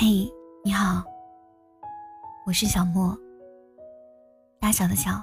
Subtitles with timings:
[0.00, 0.32] 嘿，
[0.64, 1.02] 你好，
[2.46, 3.18] 我是小莫，
[4.60, 5.20] 大小的小，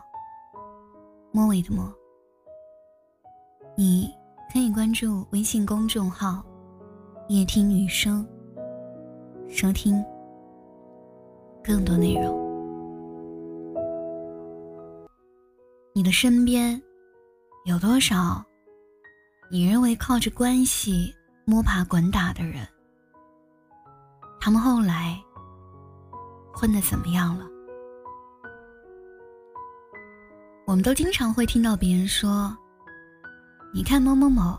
[1.32, 1.90] 末尾的末。
[3.78, 4.14] 你
[4.52, 6.44] 可以关注微信公众号
[7.30, 8.28] “夜听女生”，
[9.48, 10.04] 收听
[11.64, 12.38] 更多内容。
[15.94, 16.78] 你的身边
[17.64, 18.44] 有多少
[19.50, 21.16] 你认为靠着关系
[21.46, 22.68] 摸爬滚打的人？
[24.46, 25.20] 他们后来
[26.54, 27.48] 混的怎么样了？
[30.68, 32.56] 我们都经常会听到别人说
[33.74, 34.56] ：“你看某某某，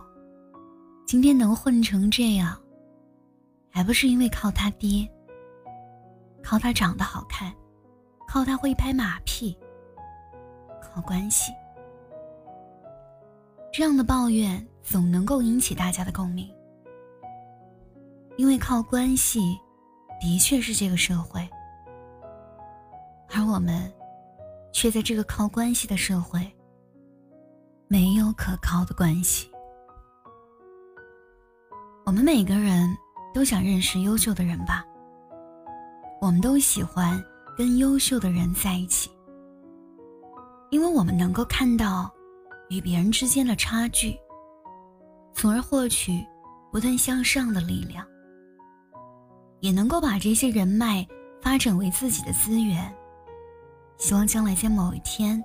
[1.07, 2.61] 今天能混成这样，
[3.71, 5.09] 还不是因为靠他爹，
[6.43, 7.55] 靠他长得好看，
[8.27, 9.57] 靠他会拍马屁，
[10.83, 11.53] 靠关系。”
[13.73, 16.53] 这样的抱怨总能够引起大家的共鸣，
[18.37, 19.57] 因为靠关系。
[20.20, 21.49] 的确是这个社会，
[23.35, 23.93] 而我们
[24.73, 26.41] 却在这个靠关系的社会，
[27.88, 29.51] 没有可靠的关系。
[32.04, 32.88] 我们每个人
[33.35, 34.85] 都想认识优秀的人吧？
[36.21, 37.23] 我们都喜欢
[37.57, 39.10] 跟优秀的人在一起，
[40.71, 42.10] 因为我们能够看到
[42.71, 44.19] 与别人之间的差距，
[45.35, 46.24] 从而获取
[46.73, 48.07] 不断向上的力量。
[49.67, 51.05] 也能够把这些人脉
[51.43, 52.95] 发展为自己的资源，
[53.97, 55.43] 希望将来在某一天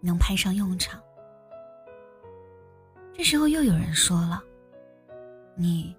[0.00, 1.02] 能派上用场。
[3.12, 4.40] 这时候又有人说了
[5.58, 5.92] ：“你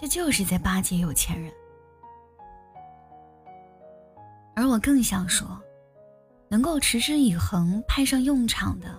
[0.00, 1.52] 这就是在巴结有钱人。”
[4.56, 5.60] 而我更想说，
[6.48, 8.98] 能够持之以恒派上用场的，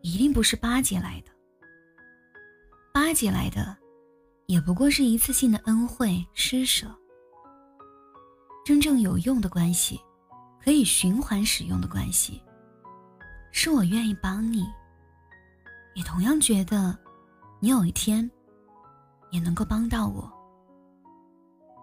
[0.00, 1.32] 一定不是巴结来的，
[2.94, 3.81] 巴结来的。
[4.52, 6.86] 也不过是一次性的恩惠施舍。
[8.66, 9.98] 真正有用的关系，
[10.62, 12.38] 可以循环使用的关系，
[13.50, 14.66] 是我愿意帮你，
[15.94, 16.94] 也同样觉得
[17.60, 18.30] 你有一天
[19.30, 20.30] 也能够帮到我。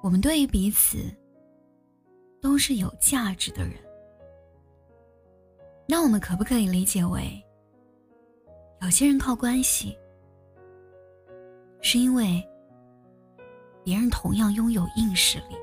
[0.04, 1.00] 我们对于彼此
[2.40, 3.74] 都是有价值的人，
[5.88, 7.44] 那我们可不可以理解为，
[8.84, 9.98] 有些人靠关系，
[11.82, 12.46] 是因为？
[13.90, 15.58] 别人同样拥有硬实力。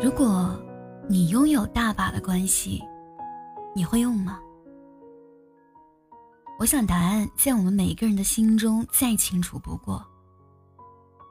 [0.00, 0.58] 如果
[1.06, 2.82] 你拥有大把的关系，
[3.76, 4.40] 你会用吗？
[6.58, 10.02] 我想答案在我们每个人的心中再清楚不过。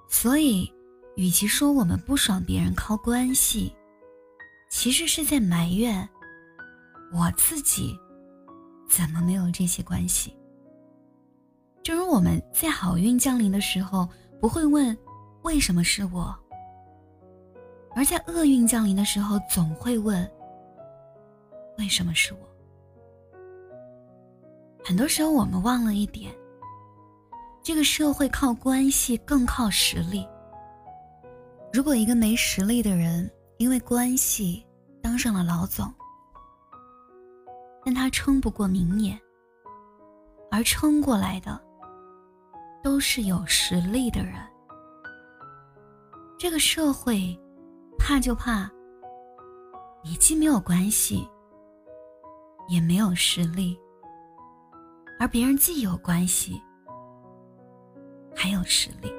[0.07, 0.71] 所以，
[1.15, 3.75] 与其说我们不爽别人靠关系，
[4.69, 6.07] 其实是在埋怨
[7.11, 7.99] 我自己。
[8.91, 10.35] 怎么没有这些关系？
[11.81, 14.05] 正如我们在好运降临的时候，
[14.41, 14.95] 不会问
[15.43, 16.35] 为什么是我；
[17.95, 20.29] 而在厄运降临的时候，总会问
[21.77, 22.39] 为什么是我。
[24.83, 26.29] 很多时候，我们忘了一点：
[27.63, 30.27] 这个社会靠关系更靠实力。
[31.71, 34.65] 如果一个没实力的人因为关系
[35.01, 35.89] 当上了老总，
[37.83, 39.19] 但他撑不过明年，
[40.51, 41.59] 而撑过来的
[42.83, 44.35] 都是有实力的人。
[46.37, 47.39] 这个社会
[47.99, 48.69] 怕就怕
[50.03, 51.27] 你既没有关系，
[52.67, 53.79] 也没有实力，
[55.19, 56.59] 而别人既有关系，
[58.35, 59.11] 还有实力。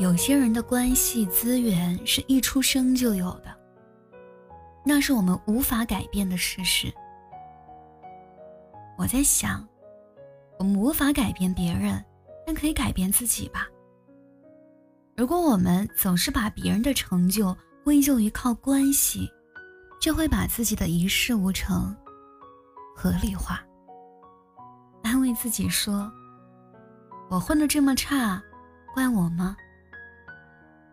[0.00, 3.54] 有些人的关系资源是一出生就有的，
[4.82, 6.90] 那是我们无法改变的事实。
[8.96, 9.68] 我在想，
[10.58, 12.02] 我们无法改变别人，
[12.46, 13.68] 但可以改变自己吧。
[15.18, 19.30] 如果我们总是把别人的成就归咎于靠关系，
[20.00, 21.94] 就会把自己的一事无成
[22.96, 23.62] 合理化，
[25.02, 26.10] 安慰自己说
[27.28, 28.42] ：“我混得这么差，
[28.94, 29.54] 怪我吗？”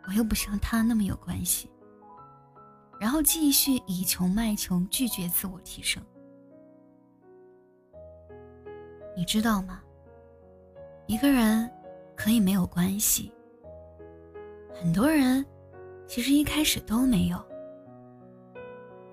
[0.07, 1.69] 我又不像他那么有关系，
[2.97, 6.01] 然后继续以穷卖穷，拒绝自我提升。
[9.15, 9.81] 你知道吗？
[11.07, 11.69] 一个人
[12.15, 13.33] 可以没有关系，
[14.73, 15.45] 很多人
[16.07, 17.37] 其实一开始都没有，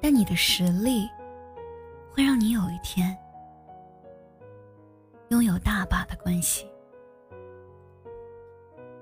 [0.00, 1.08] 但你的实力
[2.08, 3.18] 会让你有一天
[5.30, 6.68] 拥有大把的关系。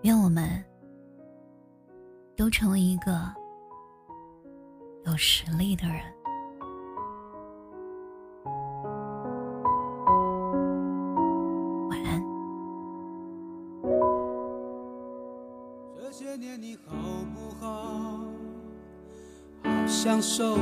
[0.02, 0.64] 愿我们。
[2.37, 3.12] 都成为一个
[5.06, 6.00] 有实力的人。
[11.88, 12.23] 晚安。
[15.94, 16.94] 这些年你好
[17.34, 18.20] 不好？
[19.62, 20.61] 好像瘦了。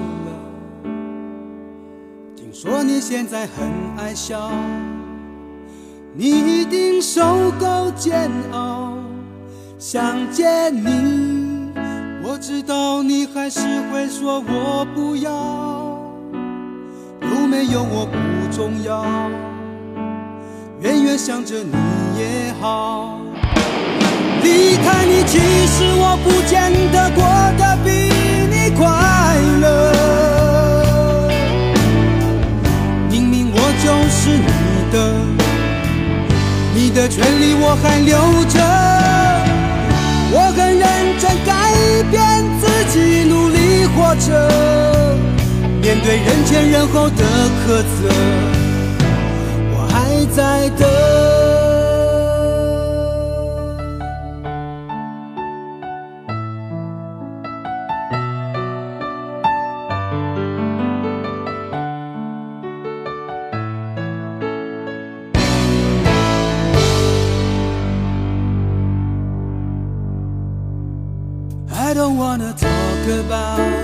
[2.36, 4.50] 听说你现在很爱笑，
[6.14, 6.24] 你
[6.60, 8.98] 一定受够煎熬。
[9.78, 11.39] 想见你，
[12.32, 13.58] 我知道你还是
[13.90, 15.32] 会说我不要，
[17.28, 18.16] 有没有我不
[18.56, 19.04] 重要，
[20.80, 21.72] 远远想着你
[22.16, 23.18] 也好。
[24.44, 27.24] 离开你，其实我不见得过
[27.58, 27.90] 得比
[28.46, 28.86] 你快
[29.60, 29.90] 乐。
[33.10, 34.46] 明明我就是你
[34.92, 34.96] 的，
[36.76, 38.89] 你的权利我还留着。
[44.00, 44.32] 活着，
[45.82, 47.22] 面对人前人后的
[47.60, 48.08] 苛责，
[49.72, 50.88] 我还在等。
[71.72, 73.79] I don't wanna talk about。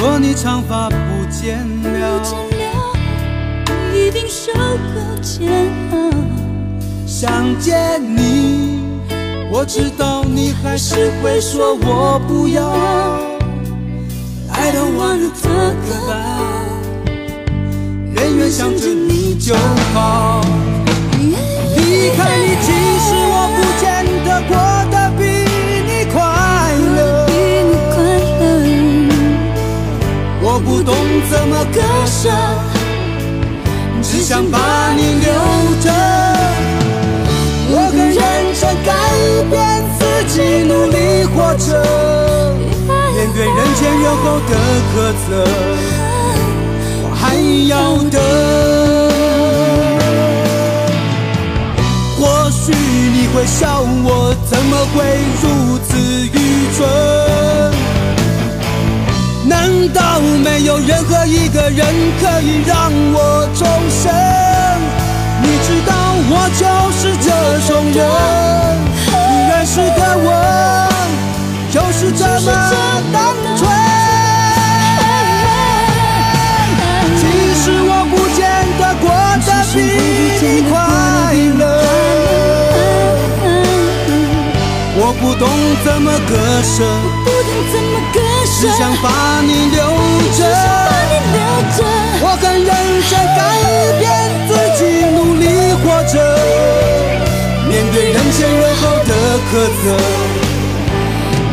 [0.00, 0.96] 说你长发不
[1.30, 6.10] 见不了，见了，一定受够煎熬。
[7.06, 8.80] 想见你，
[9.52, 12.66] 我知道你还是会说我不要。
[14.50, 16.80] I don't wanna talk about。
[18.14, 19.54] 远远想着你就
[19.92, 20.40] 好。
[31.28, 32.30] 怎么割舍，
[34.02, 35.26] 只想把你留
[35.80, 35.86] 着。
[37.72, 38.18] 我很认
[38.54, 38.88] 真改
[39.50, 39.54] 变
[39.98, 40.00] 自
[40.34, 40.34] 己，
[40.64, 41.66] 努力活着，
[43.14, 44.50] 面对人前人后的
[44.90, 44.94] 苛
[45.26, 45.28] 责，
[47.02, 47.22] 我还
[47.68, 47.72] 要
[48.10, 48.16] 等。
[52.18, 52.20] 或
[52.50, 54.96] 许你会笑我怎么会
[55.40, 55.44] 如
[55.86, 55.88] 此
[56.26, 56.36] 愚
[56.76, 56.78] 蠢？
[59.48, 60.99] 难道没有人
[61.30, 61.86] 一个人
[62.20, 64.10] 可以让我重生？
[65.40, 65.92] 你知道
[66.28, 66.62] 我就
[66.98, 67.30] 是这
[67.68, 67.98] 种人，
[69.30, 70.28] 你认识的我
[71.70, 72.48] 就是这么
[73.12, 73.16] 单
[73.56, 73.60] 纯。
[77.20, 77.22] 其
[77.54, 78.38] 实我不见
[78.80, 79.06] 得过
[79.46, 79.76] 得比
[80.42, 80.72] 你快
[81.60, 81.62] 乐。
[84.96, 85.48] 我不懂
[85.84, 86.32] 怎么割
[86.64, 86.76] 舍，
[88.60, 89.06] 只想把
[89.42, 89.78] 你留
[90.36, 90.89] 着。
[92.40, 92.48] 你留着。
[92.48, 92.70] 我很认
[93.08, 93.40] 真改
[93.98, 94.02] 变
[94.48, 94.80] 自己，
[95.14, 95.44] 努力
[95.82, 96.14] 活着，
[97.68, 99.12] 面对人前人后的
[99.50, 99.52] 苛
[99.82, 99.84] 责，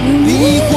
[0.06, 0.31] 努力
[0.69, 0.72] 活